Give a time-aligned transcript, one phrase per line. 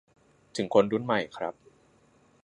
[0.55, 1.53] ถึงคนรุ่นใหม่ครับ